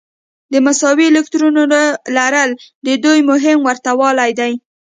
د 0.53 0.55
مساوي 0.65 1.05
الکترونونو 1.09 1.79
لرل 2.17 2.49
د 2.87 2.87
دوی 3.03 3.19
مهم 3.31 3.59
ورته 3.67 3.91
والی 3.99 4.31
دی. 4.39 4.51